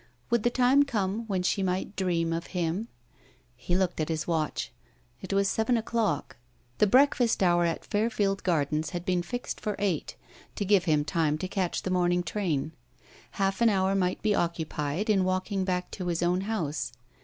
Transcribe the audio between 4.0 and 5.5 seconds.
his watch. It was